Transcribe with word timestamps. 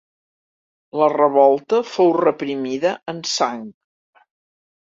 La 1.01 1.09
revolta 1.13 1.81
fou 1.91 2.11
reprimida 2.21 2.97
en 3.15 3.23
sang. 3.37 3.63